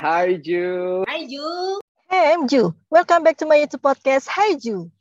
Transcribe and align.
Hai 0.00 0.40
Ju. 0.42 1.04
Hai 1.06 1.26
Ju. 1.28 1.89
Hai 2.20 2.36
Ju. 2.52 2.68
Welcome 2.92 3.24
back 3.24 3.40
to 3.40 3.48
my 3.48 3.56
YouTube 3.56 3.80
podcast. 3.80 4.28
Hai 4.28 4.52
Ju. 4.60 4.92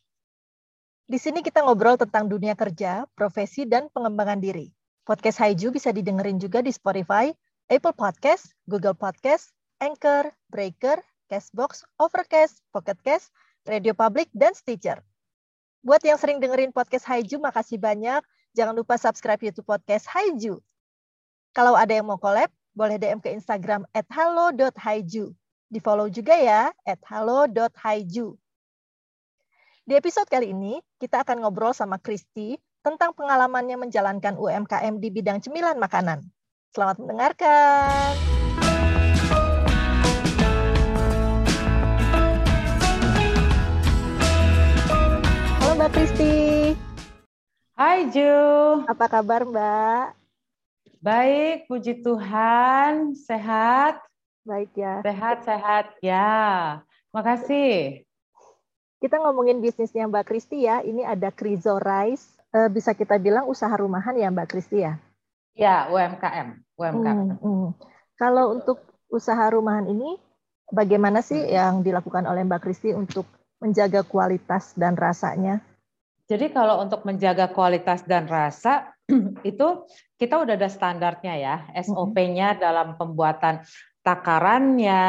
Di 1.04 1.20
sini 1.20 1.44
kita 1.44 1.68
ngobrol 1.68 2.00
tentang 2.00 2.32
dunia 2.32 2.56
kerja, 2.56 3.12
profesi, 3.12 3.68
dan 3.68 3.92
pengembangan 3.92 4.40
diri. 4.40 4.72
Podcast 5.04 5.36
Hai 5.44 5.52
Ju 5.52 5.68
bisa 5.68 5.92
didengerin 5.92 6.40
juga 6.40 6.64
di 6.64 6.72
Spotify, 6.72 7.28
Apple 7.68 7.92
Podcast, 7.92 8.56
Google 8.72 8.96
Podcast, 8.96 9.52
Anchor, 9.84 10.32
Breaker, 10.48 11.04
Castbox, 11.28 11.84
Overcast, 12.00 12.64
Pocket 12.72 12.96
Cast, 13.04 13.36
Radio 13.68 13.92
Public, 13.92 14.32
dan 14.32 14.56
Stitcher. 14.56 15.04
Buat 15.84 16.08
yang 16.08 16.16
sering 16.16 16.40
dengerin 16.40 16.72
podcast 16.72 17.04
Hai 17.04 17.28
Ju, 17.28 17.36
makasih 17.44 17.84
banyak. 17.84 18.24
Jangan 18.56 18.72
lupa 18.72 18.96
subscribe 18.96 19.44
YouTube 19.44 19.68
podcast 19.68 20.08
Hai 20.08 20.40
Ju. 20.40 20.64
Kalau 21.52 21.76
ada 21.76 21.92
yang 21.92 22.08
mau 22.08 22.16
collab, 22.16 22.48
boleh 22.72 22.96
DM 22.96 23.20
ke 23.20 23.28
Instagram 23.36 23.84
at 23.92 24.08
halo.haiju. 24.08 25.36
Di 25.70 25.78
follow 25.78 26.10
juga 26.10 26.34
ya, 26.34 26.74
at 26.82 26.98
halo.haiju. 27.06 28.34
Di 29.86 29.94
episode 29.94 30.26
kali 30.26 30.50
ini, 30.50 30.82
kita 30.98 31.22
akan 31.22 31.46
ngobrol 31.46 31.78
sama 31.78 32.02
Kristi 32.02 32.58
tentang 32.82 33.14
pengalamannya 33.14 33.78
menjalankan 33.78 34.34
UMKM 34.34 34.98
di 34.98 35.14
bidang 35.14 35.38
cemilan 35.46 35.78
makanan. 35.78 36.26
Selamat 36.74 36.98
mendengarkan. 36.98 38.18
Halo 45.62 45.74
Mbak 45.78 45.90
Kristi, 45.94 46.74
Hai 47.78 48.10
Ju, 48.10 48.34
apa 48.90 49.06
kabar 49.06 49.46
Mbak? 49.46 50.18
baik, 51.00 51.72
puji 51.72 52.04
Tuhan, 52.04 53.16
sehat, 53.16 54.04
Baik 54.48 54.72
ya. 54.76 55.04
sehat, 55.04 55.38
sehat, 55.44 55.86
ya. 56.00 56.30
Makasih. 57.12 58.04
Kita 59.00 59.16
ngomongin 59.24 59.64
bisnisnya 59.64 60.08
Mbak 60.08 60.26
Kristi 60.28 60.68
ya. 60.68 60.84
Ini 60.84 61.08
ada 61.08 61.32
Krizo 61.32 61.80
Rice. 61.80 62.40
Eh, 62.52 62.68
bisa 62.68 62.98
kita 62.98 63.16
bilang 63.22 63.48
usaha 63.48 63.72
rumahan 63.72 64.18
ya 64.18 64.28
Mbak 64.32 64.48
Kristi 64.50 64.84
ya. 64.84 65.00
Ya, 65.56 65.92
UMKM, 65.92 66.56
UMKM. 66.80 67.18
Hmm, 67.40 67.40
hmm. 67.40 67.70
Kalau 68.16 68.60
untuk 68.60 68.80
usaha 69.12 69.44
rumahan 69.52 69.88
ini, 69.92 70.16
bagaimana 70.72 71.20
sih 71.20 71.40
yang 71.40 71.84
dilakukan 71.84 72.24
oleh 72.28 72.46
Mbak 72.48 72.62
Kristi 72.64 72.96
untuk 72.96 73.28
menjaga 73.60 74.08
kualitas 74.08 74.72
dan 74.80 74.96
rasanya? 74.96 75.60
Jadi 76.30 76.54
kalau 76.54 76.80
untuk 76.86 77.04
menjaga 77.10 77.50
kualitas 77.50 78.06
dan 78.06 78.30
rasa 78.30 78.94
itu 79.50 79.68
kita 80.22 80.38
udah 80.38 80.56
ada 80.56 80.70
standarnya 80.70 81.34
ya, 81.36 81.56
SOP-nya 81.82 82.54
dalam 82.54 82.94
pembuatan 82.96 83.66
takarannya, 84.02 85.06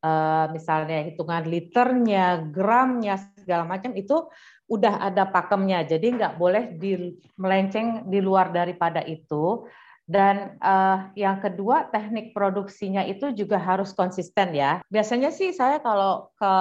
eh, 0.00 0.46
misalnya 0.54 1.04
hitungan 1.06 1.44
liternya, 1.46 2.48
gramnya 2.48 3.18
segala 3.36 3.64
macam 3.66 3.92
itu 3.98 4.26
udah 4.68 5.04
ada 5.04 5.28
pakemnya. 5.28 5.84
Jadi 5.84 6.16
nggak 6.18 6.34
boleh 6.36 6.76
di, 6.76 7.18
melenceng 7.40 8.06
di 8.06 8.18
luar 8.22 8.50
daripada 8.54 9.02
itu. 9.02 9.66
Dan 10.08 10.56
eh, 10.56 10.98
yang 11.20 11.42
kedua 11.44 11.92
teknik 11.92 12.32
produksinya 12.32 13.04
itu 13.04 13.34
juga 13.36 13.60
harus 13.60 13.92
konsisten 13.92 14.56
ya. 14.56 14.80
Biasanya 14.88 15.28
sih 15.34 15.52
saya 15.52 15.82
kalau 15.84 16.32
ke 16.38 16.54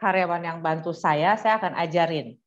karyawan 0.00 0.40
yang 0.40 0.58
bantu 0.64 0.96
saya, 0.96 1.36
saya 1.36 1.60
akan 1.60 1.76
ajarin 1.76 2.40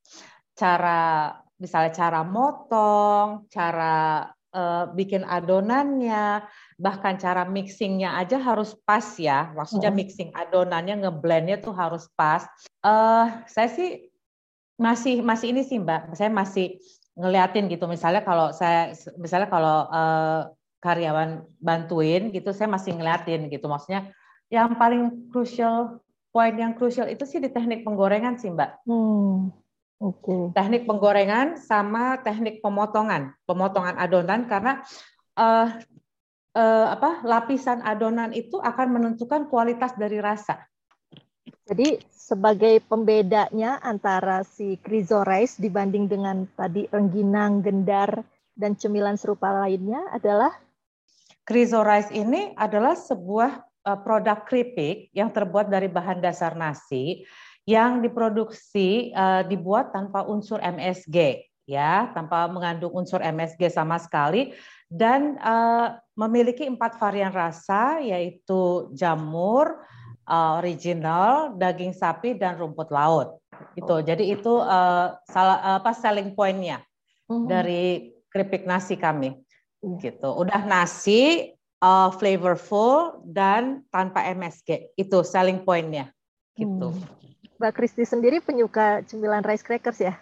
cara 0.54 1.34
misalnya 1.58 1.92
cara 1.94 2.22
motong, 2.26 3.48
cara 3.50 4.28
eh, 4.54 4.86
bikin 4.94 5.26
adonannya, 5.26 6.46
bahkan 6.78 7.18
cara 7.18 7.44
mixingnya 7.44 8.16
aja 8.22 8.38
harus 8.38 8.78
pas 8.86 9.04
ya. 9.18 9.52
Maksudnya 9.58 9.90
Mm. 9.92 9.98
mixing 9.98 10.30
adonannya 10.32 10.96
ngeblendnya 11.04 11.58
tuh 11.60 11.74
harus 11.74 12.06
pas. 12.14 12.46
Eh, 12.86 13.26
saya 13.50 13.70
sih 13.70 14.14
masih 14.78 15.22
masih 15.26 15.54
ini 15.54 15.62
sih 15.66 15.78
Mbak, 15.82 16.14
saya 16.18 16.30
masih 16.30 16.78
ngeliatin 17.18 17.70
gitu. 17.70 17.86
Misalnya 17.86 18.22
kalau 18.26 18.54
saya 18.54 18.94
misalnya 19.18 19.50
kalau 19.50 19.78
eh, 19.90 20.42
karyawan 20.84 21.48
bantuin 21.64 22.30
gitu, 22.30 22.52
saya 22.52 22.68
masih 22.68 22.94
ngeliatin 22.98 23.48
gitu. 23.48 23.66
Maksudnya 23.72 24.12
yang 24.52 24.78
paling 24.78 25.32
crucial 25.34 26.04
poin 26.34 26.54
yang 26.58 26.74
crucial 26.74 27.06
itu 27.10 27.26
sih 27.30 27.38
di 27.38 27.50
teknik 27.54 27.86
penggorengan 27.86 28.42
sih 28.42 28.50
Mbak 28.50 28.90
Hmm, 28.90 29.54
Oke. 30.04 30.52
teknik 30.52 30.84
penggorengan 30.84 31.56
sama 31.56 32.20
teknik 32.20 32.60
pemotongan, 32.60 33.32
pemotongan 33.48 33.96
adonan 33.96 34.52
karena 34.52 34.84
eh, 35.40 35.68
eh, 36.60 36.88
apa 36.92 37.24
lapisan 37.24 37.80
adonan 37.80 38.36
itu 38.36 38.60
akan 38.60 39.00
menentukan 39.00 39.48
kualitas 39.48 39.96
dari 39.96 40.20
rasa. 40.20 40.60
Jadi 41.64 42.04
sebagai 42.12 42.84
pembedanya 42.84 43.80
antara 43.80 44.44
si 44.44 44.76
Krizo 44.84 45.24
Rice 45.24 45.56
dibanding 45.64 46.12
dengan 46.12 46.44
tadi 46.60 46.84
rengginang, 46.92 47.64
gendar, 47.64 48.28
dan 48.54 48.78
cemilan 48.78 49.18
serupa 49.18 49.50
lainnya 49.66 50.04
adalah 50.14 50.54
Chryso 51.44 51.84
rice 51.84 52.08
ini 52.16 52.56
adalah 52.56 52.96
sebuah 52.96 53.52
eh, 53.84 54.00
produk 54.00 54.48
keripik 54.48 55.12
yang 55.12 55.28
terbuat 55.28 55.68
dari 55.68 55.92
bahan 55.92 56.24
dasar 56.24 56.56
nasi 56.56 57.28
yang 57.64 58.04
diproduksi 58.04 59.12
eh, 59.12 59.44
dibuat 59.48 59.96
tanpa 59.96 60.28
unsur 60.28 60.60
MSG 60.60 61.48
ya, 61.64 62.12
tanpa 62.12 62.52
mengandung 62.52 62.92
unsur 62.92 63.24
MSG 63.24 63.72
sama 63.72 64.00
sekali 64.00 64.52
dan 64.92 65.40
eh, 65.40 65.88
memiliki 66.20 66.68
empat 66.68 67.00
varian 67.00 67.32
rasa 67.32 68.04
yaitu 68.04 68.92
jamur, 68.92 69.80
eh, 70.28 70.52
original, 70.60 71.56
daging 71.56 71.96
sapi 71.96 72.36
dan 72.36 72.60
rumput 72.60 72.92
laut. 72.92 73.40
Itu. 73.80 74.04
Jadi 74.04 74.34
itu 74.36 74.54
eh, 74.60 75.08
salah 75.28 75.80
apa 75.80 75.96
selling 75.96 76.36
point-nya 76.36 76.84
Hmm, 77.34 77.48
dari 77.48 78.14
keripik 78.28 78.68
nasi 78.68 79.00
kami. 79.00 79.40
Iya. 79.82 79.98
Gitu. 80.00 80.30
Udah 80.30 80.62
nasi 80.68 81.52
uh, 81.80 82.10
flavorful 82.14 83.24
dan 83.26 83.84
tanpa 83.90 84.28
MSG. 84.32 84.96
Itu 85.00 85.24
selling 85.24 85.64
point-nya. 85.64 86.12
Gitu. 86.54 86.94
hmm. 86.94 87.33
Mbak 87.64 87.80
Kristi 87.80 88.04
sendiri 88.04 88.44
penyuka 88.44 89.08
cemilan 89.08 89.40
rice 89.40 89.64
crackers 89.64 90.04
ya? 90.04 90.20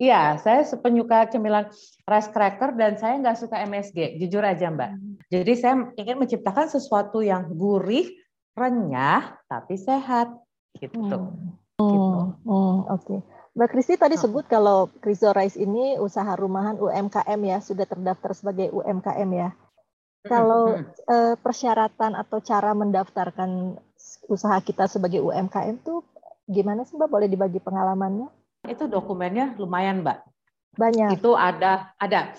Iya, 0.00 0.40
saya 0.40 0.64
penyuka 0.80 1.28
cemilan 1.28 1.68
rice 2.08 2.32
cracker 2.32 2.72
dan 2.72 2.96
saya 2.96 3.20
nggak 3.20 3.36
suka 3.36 3.60
MSG, 3.68 4.16
jujur 4.16 4.40
aja 4.40 4.72
Mbak. 4.72 5.20
Jadi 5.28 5.52
saya 5.60 5.92
ingin 6.00 6.16
menciptakan 6.16 6.72
sesuatu 6.72 7.20
yang 7.20 7.52
gurih, 7.52 8.08
renyah, 8.56 9.36
tapi 9.52 9.76
sehat. 9.76 10.32
Gitu. 10.80 10.96
Hmm. 10.96 11.52
Gitu. 11.76 12.18
Hmm, 12.24 12.40
hmm, 12.40 12.76
Oke. 12.88 13.20
Mbak 13.52 13.68
Kristi 13.68 14.00
tadi 14.00 14.16
Hmm. 14.16 14.24
sebut 14.24 14.48
kalau 14.48 14.88
Krizo 15.04 15.28
Rice 15.36 15.60
ini 15.60 16.00
usaha 16.00 16.32
rumahan 16.40 16.80
UMKM 16.80 17.40
ya, 17.44 17.60
sudah 17.60 17.84
terdaftar 17.84 18.32
sebagai 18.32 18.72
UMKM 18.72 19.28
ya. 19.36 19.52
Kalau 20.24 20.72
Hmm. 20.72 20.88
eh, 20.88 21.34
persyaratan 21.36 22.16
atau 22.16 22.40
cara 22.40 22.72
mendaftarkan 22.72 23.76
usaha 24.26 24.56
kita 24.60 24.88
sebagai 24.88 25.20
UMKM 25.20 25.76
tuh 25.84 26.04
gimana 26.48 26.84
sih 26.88 26.96
Mbak? 26.96 27.10
Boleh 27.10 27.28
dibagi 27.28 27.60
pengalamannya? 27.60 28.28
itu 28.66 28.84
dokumennya 28.84 29.54
lumayan 29.56 30.02
Mbak. 30.04 30.18
Banyak. 30.76 31.08
Itu 31.16 31.32
ada 31.38 31.94
ada 31.96 32.34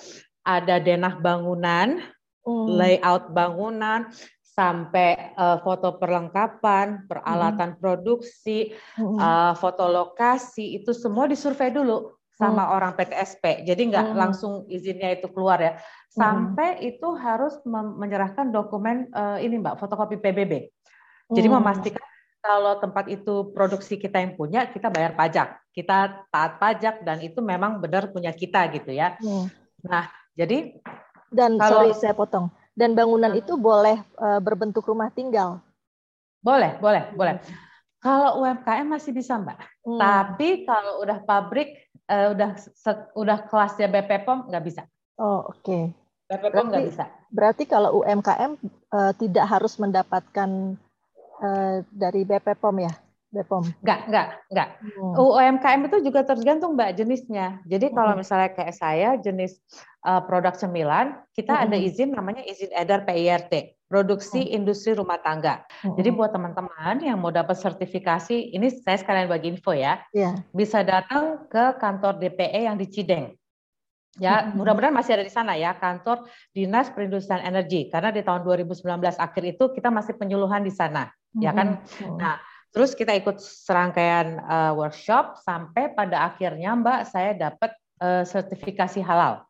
ada 0.46 0.76
denah 0.78 1.18
bangunan, 1.18 2.02
Hmm, 2.40 2.66
layout 2.72 3.30
bangunan 3.36 4.10
sampai 4.42 5.36
eh, 5.36 5.58
foto 5.62 6.00
perlengkapan, 6.00 7.06
peralatan 7.06 7.78
produksi, 7.78 8.72
hmm, 8.98 9.20
eh, 9.20 9.54
foto 9.60 9.86
lokasi 9.86 10.80
itu 10.82 10.96
semua 10.96 11.28
disurvei 11.28 11.70
dulu 11.70 12.16
sama 12.32 12.72
orang 12.72 12.96
PTSP. 12.96 13.68
Jadi 13.68 13.92
nggak 13.92 14.08
Hmm. 14.12 14.18
langsung 14.18 14.54
izinnya 14.72 15.12
itu 15.12 15.28
keluar 15.30 15.60
ya. 15.60 15.76
Sampai 16.10 16.80
itu 16.84 17.12
harus 17.16 17.60
menyerahkan 17.68 18.50
dokumen 18.50 19.12
eh, 19.12 19.46
ini 19.46 19.60
Mbak, 19.60 19.76
fotokopi 19.80 20.16
PBB. 20.20 20.54
Jadi 21.30 21.48
hmm, 21.48 21.58
memastikan 21.62 22.06
kalau 22.40 22.74
tempat 22.82 23.06
itu 23.12 23.54
produksi 23.54 24.00
kita 24.00 24.18
yang 24.18 24.34
punya, 24.34 24.66
kita 24.66 24.90
bayar 24.90 25.14
pajak. 25.14 25.62
Kita 25.70 26.26
taat 26.34 26.58
pajak 26.58 27.06
dan 27.06 27.22
itu 27.22 27.40
memang 27.44 27.78
benar 27.78 28.10
punya 28.10 28.34
kita 28.34 28.66
gitu 28.74 28.90
ya. 28.96 29.16
hmm. 29.22 29.46
Jadi 30.36 30.80
Dan 31.30 31.62
Kalau- 31.62 31.86
sorry 31.86 31.94
saya 31.94 32.18
potong. 32.18 32.50
Dan 32.74 32.98
bangunan 32.98 33.30
itu 33.38 33.54
boleh 33.60 34.02
eh, 34.02 34.40
berbentuk 34.42 34.88
rumah 34.88 35.14
tinggal. 35.14 35.62
boleh, 36.40 36.80
boleh, 36.80 37.12
boleh. 37.20 37.36
Kalau 38.00 38.40
UMKM 38.40 38.88
masih 38.88 39.12
bisa 39.12 39.36
mbak, 39.36 39.60
Hmm. 39.84 40.00
tapi 40.00 40.64
kalau 40.64 41.04
udah 41.04 41.20
pabrik, 41.28 41.84
uh, 42.08 42.32
udah 42.32 42.56
udah 43.12 43.38
kelasnya 43.52 43.92
BPOM 43.92 44.48
nggak 44.48 44.64
bisa. 44.64 44.88
Oh 45.20 45.44
oke. 45.52 45.60
Okay. 45.68 45.92
BPOM 46.32 46.72
nggak 46.72 46.88
bisa. 46.88 47.06
Berarti 47.28 47.68
kalau 47.68 48.00
UMKM 48.00 48.56
uh, 48.96 49.12
tidak 49.20 49.46
harus 49.52 49.76
mendapatkan 49.76 50.80
uh, 51.40 51.82
dari 51.92 52.28
BPOM 52.28 52.78
ya? 52.84 52.94
BPOM? 53.30 53.62
Enggak, 53.86 54.00
enggak, 54.10 54.28
enggak. 54.50 54.70
Hmm. 54.82 55.14
UMKM 55.14 55.82
itu 55.86 55.98
juga 56.10 56.26
tergantung 56.26 56.74
Mbak 56.74 56.92
jenisnya. 56.98 57.62
Jadi 57.70 57.94
kalau 57.94 58.18
hmm. 58.18 58.20
misalnya 58.26 58.50
kayak 58.58 58.74
saya 58.74 59.10
jenis 59.22 59.62
uh, 60.02 60.22
produk 60.26 60.58
cemilan, 60.58 61.14
kita 61.38 61.54
hmm. 61.54 61.64
ada 61.70 61.78
izin 61.78 62.10
namanya 62.10 62.42
izin 62.42 62.74
edar 62.74 63.06
PIRT, 63.06 63.78
produksi 63.86 64.50
hmm. 64.50 64.58
industri 64.58 64.98
rumah 64.98 65.22
tangga. 65.22 65.62
Hmm. 65.86 65.94
Jadi 65.94 66.10
buat 66.10 66.34
teman-teman 66.34 67.06
yang 67.06 67.22
mau 67.22 67.30
dapat 67.30 67.54
sertifikasi, 67.54 68.50
ini 68.50 68.74
saya 68.82 68.98
sekalian 68.98 69.30
bagi 69.30 69.54
info 69.54 69.78
ya. 69.78 70.02
Yeah. 70.10 70.42
Bisa 70.50 70.82
datang 70.82 71.46
ke 71.54 71.78
kantor 71.78 72.18
DPE 72.18 72.66
yang 72.66 72.82
di 72.82 72.90
Cideng. 72.90 73.38
Ya, 74.18 74.42
hmm. 74.42 74.58
mudah-mudahan 74.58 74.92
masih 74.92 75.22
ada 75.22 75.24
di 75.24 75.30
sana 75.30 75.54
ya, 75.54 75.78
kantor 75.78 76.26
Dinas 76.50 76.90
Perindustrian 76.90 77.46
Energi. 77.46 77.94
Karena 77.94 78.10
di 78.10 78.26
tahun 78.26 78.42
2019 78.42 78.82
akhir 79.22 79.44
itu 79.46 79.70
kita 79.70 79.94
masih 79.94 80.18
penyuluhan 80.18 80.66
di 80.66 80.74
sana, 80.74 81.14
hmm. 81.36 81.42
ya 81.42 81.52
kan. 81.54 81.68
Hmm. 82.02 82.18
Nah, 82.18 82.36
Terus 82.70 82.94
kita 82.94 83.18
ikut 83.18 83.42
serangkaian 83.42 84.38
uh, 84.46 84.72
workshop 84.78 85.42
sampai 85.42 85.90
pada 85.98 86.30
akhirnya 86.30 86.78
Mbak 86.78 87.00
saya 87.10 87.34
dapat 87.34 87.74
uh, 87.98 88.22
sertifikasi 88.22 89.02
halal. 89.02 89.42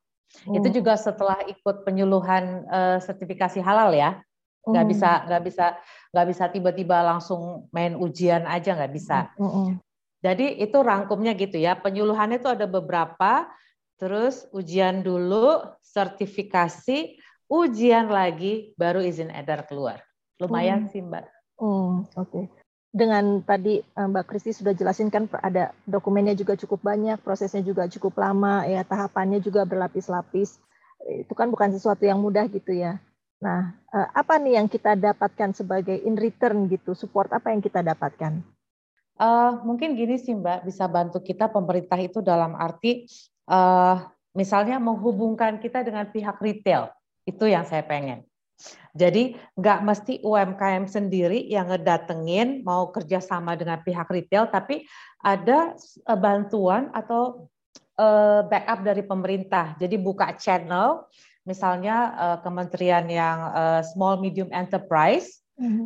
Hmm. 0.47 0.55
Itu 0.55 0.71
juga 0.71 0.95
setelah 0.95 1.43
ikut 1.43 1.83
penyuluhan 1.83 2.63
uh, 2.71 2.97
sertifikasi 3.03 3.59
halal 3.59 3.91
ya. 3.91 4.23
Nggak 4.63 4.85
hmm. 4.87 4.93
bisa 4.95 5.09
nggak 5.27 5.43
bisa 5.43 5.65
nggak 6.15 6.27
bisa 6.31 6.43
tiba-tiba 6.47 6.97
langsung 7.03 7.67
main 7.75 7.99
ujian 7.99 8.47
aja 8.47 8.79
nggak 8.79 8.93
bisa. 8.95 9.35
Hmm. 9.35 9.51
Hmm. 9.51 9.71
Jadi 10.23 10.55
itu 10.63 10.79
rangkumnya 10.79 11.35
gitu 11.35 11.59
ya. 11.59 11.75
Penyuluhannya 11.75 12.39
itu 12.39 12.47
ada 12.51 12.67
beberapa. 12.71 13.51
Terus 13.99 14.47
ujian 14.55 15.03
dulu, 15.03 15.59
sertifikasi, 15.83 17.19
ujian 17.51 18.07
lagi, 18.07 18.71
baru 18.79 19.03
izin 19.03 19.27
edar 19.27 19.67
keluar. 19.67 19.99
Lumayan 20.39 20.87
hmm. 20.87 20.91
sih 20.95 21.03
Mbak. 21.03 21.38
Hmm, 21.59 22.07
Oke. 22.15 22.31
Okay 22.31 22.45
dengan 22.89 23.45
tadi 23.45 23.81
eh, 23.81 24.07
Mbak 24.09 24.25
Kristi 24.25 24.51
sudah 24.53 24.73
jelasin 24.73 25.13
kan 25.13 25.29
ada 25.45 25.73
dokumennya 25.85 26.33
juga 26.33 26.57
cukup 26.57 26.81
banyak, 26.81 27.21
prosesnya 27.21 27.61
juga 27.61 27.85
cukup 27.85 28.17
lama, 28.17 28.65
ya 28.65 28.81
tahapannya 28.81 29.39
juga 29.41 29.65
berlapis-lapis. 29.65 30.57
Itu 31.05 31.31
kan 31.37 31.47
bukan 31.53 31.71
sesuatu 31.71 32.03
yang 32.03 32.19
mudah 32.19 32.49
gitu 32.49 32.73
ya. 32.75 32.97
Nah, 33.39 33.77
eh, 33.93 34.07
apa 34.11 34.41
nih 34.41 34.59
yang 34.59 34.67
kita 34.67 34.97
dapatkan 34.97 35.55
sebagai 35.55 35.95
in 35.95 36.17
return 36.17 36.67
gitu? 36.67 36.97
Support 36.97 37.31
apa 37.31 37.53
yang 37.53 37.61
kita 37.61 37.85
dapatkan? 37.85 38.41
Uh, 39.19 39.59
mungkin 39.67 39.99
gini 39.99 40.15
sih 40.15 40.31
Mbak, 40.31 40.63
bisa 40.63 40.87
bantu 40.87 41.19
kita 41.19 41.51
pemerintah 41.51 41.99
itu 41.99 42.23
dalam 42.23 42.55
arti 42.55 43.03
uh, 43.51 43.99
misalnya 44.31 44.79
menghubungkan 44.79 45.59
kita 45.59 45.83
dengan 45.83 46.07
pihak 46.07 46.39
retail. 46.39 46.87
Itu 47.27 47.43
yang 47.43 47.67
saya 47.67 47.83
pengen. 47.83 48.23
Jadi 48.91 49.37
nggak 49.55 49.79
mesti 49.85 50.13
UMKM 50.25 50.89
sendiri 50.89 51.45
yang 51.47 51.69
ngedatengin 51.71 52.65
mau 52.65 52.89
kerjasama 52.89 53.55
dengan 53.55 53.79
pihak 53.79 54.09
retail, 54.09 54.49
tapi 54.49 54.83
ada 55.23 55.75
eh, 55.79 56.19
bantuan 56.19 56.91
atau 56.91 57.47
eh, 57.95 58.41
backup 58.43 58.83
dari 58.83 59.03
pemerintah. 59.05 59.77
Jadi 59.79 59.95
buka 59.95 60.35
channel, 60.35 61.07
misalnya 61.47 61.95
eh, 62.17 62.37
kementerian 62.43 63.05
yang 63.07 63.39
small 63.85 64.19
medium 64.19 64.49
enterprise. 64.51 65.39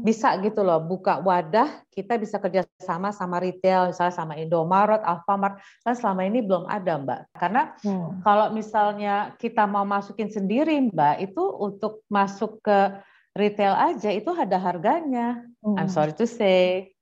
Bisa 0.06 0.38
gitu 0.38 0.62
loh, 0.62 0.78
buka 0.78 1.18
wadah, 1.18 1.82
kita 1.90 2.22
bisa 2.22 2.38
kerjasama 2.38 3.10
sama 3.10 3.42
retail, 3.42 3.90
misalnya 3.90 4.14
sama 4.14 4.38
Indomaret, 4.38 5.02
Alfamart, 5.02 5.58
kan 5.82 5.98
selama 5.98 6.30
ini 6.30 6.46
belum 6.46 6.70
ada 6.70 7.02
Mbak. 7.02 7.22
Karena 7.34 7.74
hmm. 7.82 8.22
kalau 8.22 8.54
misalnya 8.54 9.34
kita 9.42 9.66
mau 9.66 9.82
masukin 9.82 10.30
sendiri 10.30 10.78
Mbak, 10.94 11.16
itu 11.26 11.44
untuk 11.58 12.06
masuk 12.06 12.62
ke 12.62 13.02
retail 13.34 13.74
aja 13.74 14.14
itu 14.14 14.30
ada 14.30 14.62
harganya. 14.62 15.42
Hmm. 15.66 15.78
I'm 15.78 15.90
sorry 15.90 16.14
to 16.14 16.30
say. 16.30 16.94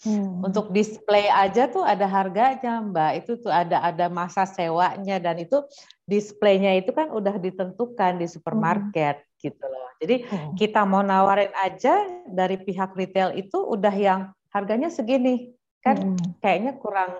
Hmm. 0.00 0.40
Untuk 0.40 0.72
display 0.72 1.28
aja 1.28 1.68
tuh 1.68 1.84
ada 1.84 2.08
harganya, 2.08 2.80
Mbak. 2.80 3.10
Itu 3.24 3.32
tuh 3.40 3.52
ada 3.52 3.84
ada 3.84 4.08
masa 4.08 4.48
sewanya 4.48 5.20
dan 5.20 5.36
itu 5.36 5.60
displaynya 6.10 6.74
itu 6.82 6.90
kan 6.90 7.14
udah 7.14 7.38
ditentukan 7.38 8.18
di 8.18 8.26
supermarket 8.26 9.22
hmm. 9.22 9.38
gitu 9.38 9.62
loh. 9.62 9.88
Jadi 10.02 10.26
hmm. 10.26 10.58
kita 10.58 10.82
mau 10.82 11.06
nawarin 11.06 11.54
aja 11.54 12.02
dari 12.26 12.58
pihak 12.58 12.98
retail 12.98 13.30
itu 13.38 13.62
udah 13.62 13.94
yang 13.94 14.20
harganya 14.50 14.90
segini. 14.90 15.54
Kan 15.86 16.18
hmm. 16.18 16.42
kayaknya 16.42 16.74
kurang 16.82 17.14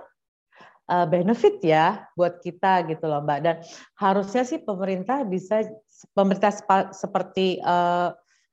uh, 0.90 1.06
benefit 1.06 1.62
ya 1.62 2.10
buat 2.18 2.42
kita 2.42 2.90
gitu 2.90 3.06
loh 3.06 3.22
Mbak. 3.22 3.38
Dan 3.46 3.56
harusnya 3.94 4.42
sih 4.42 4.58
pemerintah 4.58 5.22
bisa 5.22 5.62
pemerintah 6.18 6.50
seperti 6.90 7.62
uh, 7.62 8.10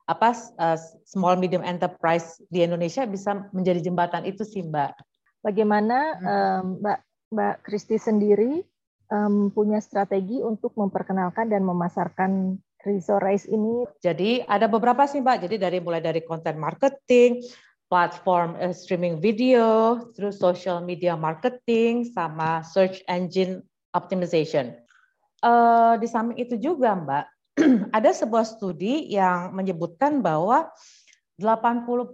apa 0.07 0.29
uh, 0.61 0.77
small 1.03 1.35
medium 1.35 1.65
enterprise 1.65 2.39
di 2.53 2.63
Indonesia 2.63 3.03
bisa 3.09 3.49
menjadi 3.51 3.89
jembatan 3.89 4.23
itu 4.29 4.45
sih 4.45 4.61
Mbak. 4.61 4.93
Bagaimana 5.41 5.97
um, 6.21 6.77
Mbak 6.79 6.99
Mbak 7.33 7.55
Kristi 7.65 7.97
sendiri 7.99 8.63
um, 9.11 9.49
punya 9.51 9.79
strategi 9.83 10.39
untuk 10.39 10.75
memperkenalkan 10.75 11.51
dan 11.51 11.63
memasarkan 11.63 12.59
Rice 12.87 13.51
ini? 13.51 13.83
Jadi 13.99 14.47
ada 14.47 14.71
beberapa 14.71 15.03
sih 15.03 15.19
Mbak. 15.19 15.43
Jadi 15.43 15.55
dari 15.59 15.77
mulai 15.83 15.99
dari 15.99 16.23
content 16.23 16.55
marketing, 16.55 17.43
platform 17.91 18.55
uh, 18.63 18.71
streaming 18.71 19.19
video, 19.19 19.99
terus 20.15 20.39
social 20.39 20.79
media 20.79 21.19
marketing, 21.19 22.07
sama 22.07 22.63
search 22.63 23.03
engine 23.11 23.59
optimization. 23.91 24.71
Uh, 25.43 25.99
di 25.99 26.07
samping 26.07 26.39
itu 26.39 26.55
juga 26.55 26.95
Mbak, 26.95 27.25
ada 27.97 28.09
sebuah 28.15 28.47
studi 28.47 29.11
yang 29.11 29.51
menyebutkan 29.51 30.23
bahwa 30.23 30.71
80% 31.35 32.07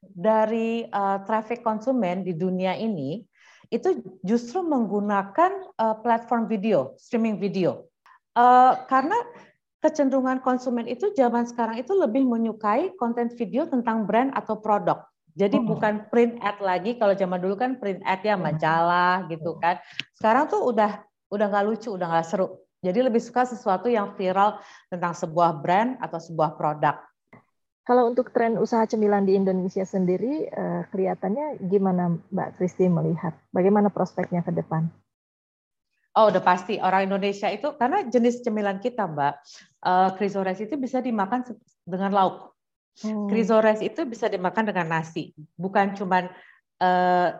dari 0.00 0.86
uh, 0.92 1.18
traffic 1.24 1.64
konsumen 1.64 2.22
di 2.22 2.36
dunia 2.36 2.76
ini 2.76 3.24
itu 3.70 4.02
justru 4.26 4.66
menggunakan 4.66 5.70
uh, 5.78 5.96
platform 6.02 6.50
video, 6.50 6.98
streaming 6.98 7.38
video. 7.38 7.86
Uh, 8.34 8.74
karena 8.90 9.14
kecenderungan 9.80 10.42
konsumen 10.42 10.90
itu 10.90 11.14
zaman 11.14 11.46
sekarang 11.46 11.80
itu 11.80 11.94
lebih 11.94 12.26
menyukai 12.26 12.92
konten 12.98 13.30
video 13.32 13.64
tentang 13.70 14.04
brand 14.04 14.34
atau 14.36 14.58
produk. 14.58 15.06
Jadi 15.38 15.62
oh. 15.62 15.64
bukan 15.64 16.10
print 16.10 16.36
ad 16.42 16.58
lagi. 16.58 16.98
Kalau 16.98 17.14
zaman 17.14 17.38
dulu 17.38 17.54
kan 17.56 17.78
print 17.78 18.02
ad 18.02 18.20
ya 18.26 18.34
majalah 18.34 19.24
gitu 19.30 19.56
kan. 19.62 19.78
Sekarang 20.18 20.50
tuh 20.50 20.66
udah 20.66 21.00
udah 21.30 21.46
nggak 21.46 21.64
lucu, 21.70 21.94
udah 21.94 22.06
nggak 22.10 22.26
seru. 22.26 22.58
Jadi 22.80 23.06
lebih 23.06 23.20
suka 23.20 23.44
sesuatu 23.44 23.86
yang 23.92 24.16
viral 24.16 24.58
tentang 24.88 25.12
sebuah 25.14 25.60
brand 25.62 26.00
atau 26.00 26.18
sebuah 26.18 26.56
produk. 26.58 26.96
Kalau 27.84 28.12
untuk 28.12 28.30
tren 28.30 28.60
usaha 28.60 28.84
cemilan 28.84 29.24
di 29.24 29.34
Indonesia 29.34 29.82
sendiri, 29.82 30.46
eh, 30.46 30.82
kelihatannya 30.92 31.64
gimana 31.64 32.14
Mbak 32.28 32.60
Kristi 32.60 32.86
melihat? 32.86 33.34
Bagaimana 33.50 33.88
prospeknya 33.88 34.44
ke 34.44 34.52
depan? 34.52 34.86
Oh, 36.18 36.26
udah 36.26 36.42
pasti 36.42 36.82
orang 36.82 37.06
Indonesia 37.06 37.46
itu 37.46 37.70
karena 37.78 38.02
jenis 38.02 38.42
cemilan 38.42 38.82
kita, 38.82 39.06
Mbak. 39.06 39.34
Uh, 39.80 40.10
itu 40.58 40.74
bisa 40.76 40.98
dimakan 40.98 41.46
dengan 41.86 42.10
lauk. 42.10 42.52
Hmm. 43.00 43.30
itu 43.80 44.02
bisa 44.04 44.26
dimakan 44.28 44.66
dengan 44.66 44.90
nasi, 44.90 45.32
bukan 45.56 45.94
cuman 45.94 46.28
uh, 46.82 47.32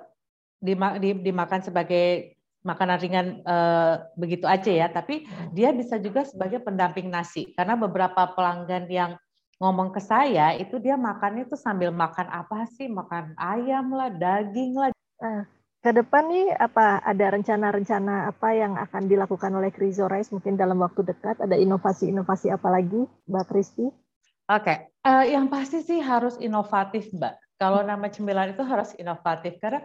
dimakan 1.21 1.61
sebagai 1.61 2.39
makanan 2.63 2.97
ringan 3.03 3.27
uh, 3.45 4.07
begitu 4.15 4.47
aja 4.47 4.73
ya, 4.73 4.87
tapi 4.89 5.27
hmm. 5.27 5.53
dia 5.53 5.75
bisa 5.75 5.99
juga 5.99 6.25
sebagai 6.25 6.63
pendamping 6.63 7.11
nasi. 7.11 7.51
Karena 7.59 7.77
beberapa 7.77 8.31
pelanggan 8.33 8.87
yang 8.89 9.19
ngomong 9.61 9.93
ke 9.93 10.01
saya 10.01 10.57
itu 10.57 10.81
dia 10.81 10.97
makannya 10.97 11.45
itu 11.47 11.55
sambil 11.55 11.93
makan 11.93 12.27
apa 12.33 12.67
sih? 12.75 12.89
Makan 12.89 13.37
ayam 13.37 13.93
lah, 13.93 14.09
daging 14.11 14.73
lah. 14.75 14.91
Uh 15.21 15.45
ke 15.81 15.97
depan 15.97 16.29
nih 16.29 16.53
apa 16.61 17.01
ada 17.01 17.33
rencana-rencana 17.33 18.29
apa 18.29 18.53
yang 18.53 18.77
akan 18.77 19.09
dilakukan 19.09 19.49
oleh 19.57 19.73
Krizo 19.73 20.13
Rice 20.13 20.29
mungkin 20.29 20.61
dalam 20.61 20.77
waktu 20.77 21.09
dekat 21.09 21.41
ada 21.41 21.57
inovasi-inovasi 21.57 22.53
apa 22.53 22.69
lagi 22.69 23.09
Mbak 23.25 23.45
Kristi? 23.49 23.89
Oke, 23.89 23.97
okay. 24.61 24.77
uh, 25.09 25.25
eh, 25.25 25.33
yang 25.33 25.49
pasti 25.49 25.81
sih 25.81 26.05
harus 26.05 26.37
inovatif 26.37 27.09
Mbak. 27.17 27.57
Kalau 27.57 27.81
nama 27.81 28.13
cemilan 28.13 28.53
itu 28.53 28.61
harus 28.61 28.93
inovatif 29.01 29.57
karena 29.57 29.81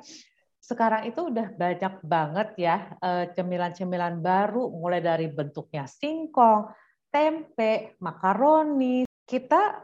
sekarang 0.59 1.07
itu 1.07 1.31
udah 1.31 1.47
banyak 1.55 1.93
banget 2.03 2.47
ya 2.59 2.91
uh, 2.99 3.31
cemilan-cemilan 3.31 4.19
baru 4.19 4.67
mulai 4.67 4.99
dari 4.99 5.31
bentuknya 5.31 5.87
singkong, 5.87 6.75
tempe, 7.07 7.95
makaroni. 8.03 9.07
Kita 9.25 9.81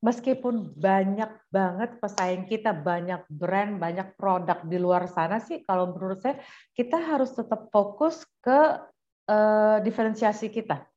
meskipun 0.00 0.74
banyak 0.74 1.30
banget 1.52 2.00
pesaing 2.00 2.48
kita, 2.48 2.72
banyak 2.72 3.22
brand, 3.30 3.76
banyak 3.76 4.16
produk 4.16 4.64
di 4.64 4.80
luar 4.80 5.06
sana 5.06 5.38
sih, 5.38 5.62
kalau 5.62 5.92
menurut 5.94 6.24
saya 6.24 6.40
kita 6.72 6.96
harus 6.96 7.30
tetap 7.36 7.68
fokus 7.68 8.24
ke 8.40 8.80
uh, 9.28 9.78
diferensiasi 9.84 10.48
kita. 10.48 10.88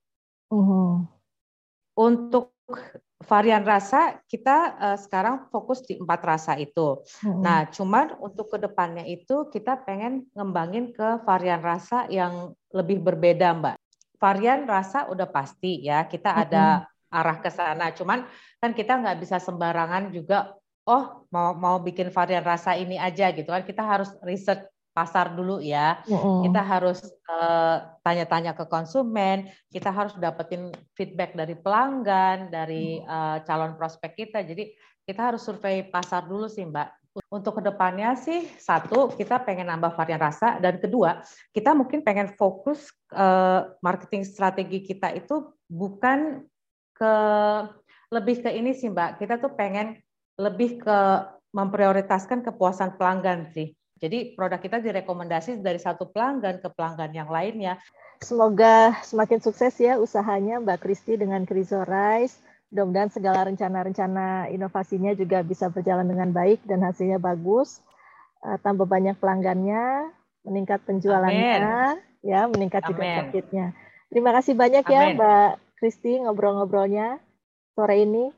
Uh-huh. 0.49 1.03
Untuk 1.93 2.55
varian 3.23 3.63
rasa 3.63 4.19
kita 4.27 4.57
uh, 4.79 4.97
sekarang 4.99 5.47
fokus 5.47 5.83
di 5.87 5.95
empat 5.95 6.21
rasa 6.23 6.53
itu. 6.59 7.01
Hmm. 7.23 7.39
Nah, 7.39 7.67
cuman 7.71 8.19
untuk 8.19 8.51
ke 8.51 8.57
depannya 8.59 9.07
itu 9.07 9.47
kita 9.47 9.83
pengen 9.87 10.27
ngembangin 10.35 10.91
ke 10.91 11.23
varian 11.23 11.63
rasa 11.63 12.07
yang 12.11 12.51
lebih 12.75 12.99
berbeda, 12.99 13.55
Mbak. 13.55 13.75
Varian 14.19 14.63
rasa 14.67 15.07
udah 15.11 15.27
pasti 15.27 15.83
ya, 15.83 16.07
kita 16.07 16.31
ada 16.35 16.63
hmm. 16.83 16.92
Arah 17.13 17.37
ke 17.37 17.53
sana. 17.53 17.93
Cuman 17.93 18.25
kan 18.57 18.73
kita 18.73 18.97
nggak 18.97 19.21
bisa 19.21 19.37
sembarangan 19.37 20.09
juga. 20.09 20.57
Oh, 20.83 21.23
mau 21.31 21.55
mau 21.55 21.79
bikin 21.79 22.11
varian 22.11 22.43
rasa 22.43 22.73
ini 22.75 22.97
aja 22.97 23.29
gitu 23.31 23.53
kan. 23.53 23.63
Kita 23.63 23.85
harus 23.85 24.09
riset 24.25 24.73
pasar 24.93 25.33
dulu 25.33 25.59
ya. 25.59 25.99
Mm-hmm. 26.05 26.37
Kita 26.47 26.61
harus 26.61 26.99
uh, 27.25 27.77
tanya-tanya 28.05 28.53
ke 28.53 28.69
konsumen, 28.69 29.49
kita 29.73 29.89
harus 29.89 30.13
dapetin 30.21 30.69
feedback 30.93 31.33
dari 31.33 31.57
pelanggan, 31.57 32.53
dari 32.53 33.01
uh, 33.01 33.41
calon 33.43 33.73
prospek 33.75 34.13
kita. 34.13 34.45
Jadi 34.45 34.69
kita 35.03 35.33
harus 35.33 35.41
survei 35.41 35.83
pasar 35.83 36.29
dulu 36.29 36.47
sih, 36.47 36.63
Mbak. 36.63 37.03
Untuk 37.29 37.61
ke 37.61 37.69
depannya 37.69 38.17
sih 38.17 38.49
satu 38.57 39.13
kita 39.13 39.45
pengen 39.45 39.69
nambah 39.69 39.93
varian 39.93 40.17
rasa 40.17 40.57
dan 40.57 40.81
kedua 40.81 41.21
kita 41.53 41.77
mungkin 41.77 42.01
pengen 42.01 42.33
fokus 42.33 42.89
uh, 43.13 43.69
marketing 43.85 44.25
strategi 44.25 44.81
kita 44.81 45.13
itu 45.13 45.53
bukan 45.69 46.41
ke 46.93 47.13
lebih 48.13 48.45
ke 48.45 48.49
ini 48.53 48.77
sih 48.77 48.93
Mbak. 48.93 49.21
Kita 49.21 49.41
tuh 49.41 49.53
pengen 49.57 49.97
lebih 50.37 50.81
ke 50.81 50.99
memprioritaskan 51.53 52.41
kepuasan 52.45 52.97
pelanggan 52.97 53.49
sih. 53.53 53.73
Jadi 54.01 54.35
produk 54.35 54.59
kita 54.59 54.83
direkomendasi 54.83 55.63
dari 55.63 55.79
satu 55.79 56.11
pelanggan 56.11 56.59
ke 56.59 56.67
pelanggan 56.73 57.13
yang 57.15 57.29
lainnya. 57.31 57.79
Semoga 58.19 58.99
semakin 59.05 59.39
sukses 59.39 59.71
ya 59.79 59.95
usahanya 59.95 60.59
Mbak 60.59 60.83
Kristi 60.83 61.15
dengan 61.15 61.47
Krizo 61.47 61.87
Rice. 61.87 62.41
Mudah-mudahan 62.73 63.13
segala 63.13 63.45
rencana-rencana 63.47 64.49
inovasinya 64.49 65.13
juga 65.13 65.45
bisa 65.45 65.69
berjalan 65.69 66.09
dengan 66.09 66.33
baik 66.33 66.65
dan 66.65 66.81
hasilnya 66.81 67.21
bagus. 67.21 67.79
Uh, 68.43 68.59
tambah 68.59 68.83
banyak 68.83 69.15
pelanggannya, 69.23 70.11
meningkat 70.43 70.83
penjualannya, 70.83 71.53
Amen. 71.63 71.95
ya, 72.25 72.43
meningkat 72.49 72.83
Amen. 72.83 72.89
juga 72.91 73.03
profitnya. 73.23 73.65
Terima 74.11 74.35
kasih 74.35 74.53
banyak 74.57 74.83
ya, 74.83 74.99
Amen. 74.99 75.15
ya 75.15 75.15
Mbak 75.15 75.51
Kristi 75.83 76.15
ngobrol-ngobrolnya 76.15 77.19
sore 77.75 78.07
ini. 78.07 78.31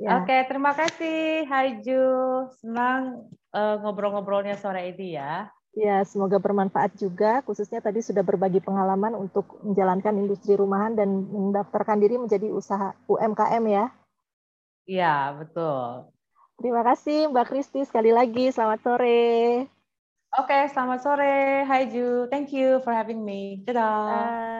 Ya. 0.00 0.24
Oke, 0.24 0.40
terima 0.48 0.72
kasih 0.72 1.44
Haiju. 1.44 2.08
Senang 2.64 3.28
uh, 3.52 3.76
ngobrol-ngobrolnya 3.84 4.56
sore 4.56 4.96
ini 4.96 5.20
ya. 5.20 5.52
Ya, 5.76 6.00
semoga 6.08 6.40
bermanfaat 6.40 6.96
juga. 6.96 7.44
Khususnya 7.44 7.84
tadi 7.84 8.00
sudah 8.00 8.24
berbagi 8.24 8.64
pengalaman 8.64 9.20
untuk 9.20 9.60
menjalankan 9.60 10.16
industri 10.16 10.56
rumahan 10.56 10.96
dan 10.96 11.28
mendaftarkan 11.28 12.00
diri 12.00 12.16
menjadi 12.16 12.48
usaha 12.56 12.96
UMKM 13.04 13.64
ya. 13.68 13.92
Iya, 14.88 15.36
betul. 15.36 16.08
Terima 16.56 16.88
kasih 16.88 17.28
Mbak 17.28 17.52
Kristi 17.52 17.84
sekali 17.84 18.16
lagi. 18.16 18.48
Selamat 18.48 18.80
sore. 18.80 19.68
Oke, 20.40 20.72
selamat 20.72 20.98
sore. 21.04 21.68
Hai 21.68 21.92
Ju. 21.92 22.32
Thank 22.32 22.56
you 22.56 22.80
for 22.80 22.96
having 22.96 23.20
me. 23.20 23.60
Dadah. 23.68 24.08
Bye. 24.08 24.57